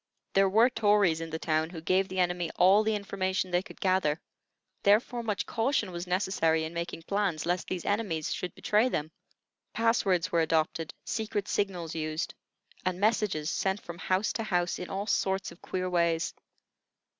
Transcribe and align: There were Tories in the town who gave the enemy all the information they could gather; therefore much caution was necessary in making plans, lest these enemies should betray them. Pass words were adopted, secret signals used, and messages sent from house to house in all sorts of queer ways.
There 0.33 0.49
were 0.49 0.71
Tories 0.71 1.21
in 1.21 1.29
the 1.29 1.37
town 1.37 1.69
who 1.69 1.79
gave 1.79 2.07
the 2.07 2.17
enemy 2.17 2.49
all 2.55 2.81
the 2.81 2.95
information 2.95 3.51
they 3.51 3.61
could 3.61 3.79
gather; 3.79 4.19
therefore 4.81 5.21
much 5.21 5.45
caution 5.45 5.91
was 5.91 6.07
necessary 6.07 6.63
in 6.63 6.73
making 6.73 7.03
plans, 7.03 7.45
lest 7.45 7.67
these 7.67 7.85
enemies 7.85 8.33
should 8.33 8.55
betray 8.55 8.89
them. 8.89 9.11
Pass 9.73 10.03
words 10.03 10.31
were 10.31 10.41
adopted, 10.41 10.91
secret 11.05 11.47
signals 11.47 11.93
used, 11.93 12.33
and 12.83 12.99
messages 12.99 13.51
sent 13.51 13.79
from 13.79 13.99
house 13.99 14.33
to 14.33 14.43
house 14.43 14.79
in 14.79 14.89
all 14.89 15.05
sorts 15.05 15.51
of 15.51 15.61
queer 15.61 15.87
ways. 15.87 16.33